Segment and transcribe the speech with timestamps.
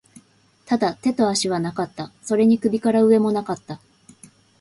[0.65, 2.11] ただ、手と足はなかった。
[2.23, 3.79] それに首から上も無かった。